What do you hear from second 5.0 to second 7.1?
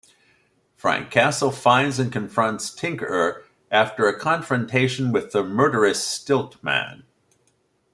with the murderous Stilt-Man.